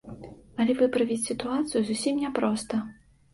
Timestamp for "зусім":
1.91-2.15